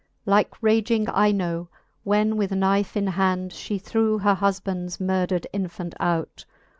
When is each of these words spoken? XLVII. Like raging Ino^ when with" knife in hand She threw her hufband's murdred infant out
XLVII. 0.23 0.31
Like 0.31 0.63
raging 0.63 1.05
Ino^ 1.05 1.67
when 2.03 2.35
with" 2.35 2.51
knife 2.51 2.97
in 2.97 3.05
hand 3.05 3.53
She 3.53 3.77
threw 3.77 4.17
her 4.17 4.33
hufband's 4.37 4.97
murdred 4.99 5.45
infant 5.53 5.93
out 5.99 6.43